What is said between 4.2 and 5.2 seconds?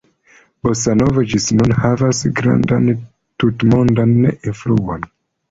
influon.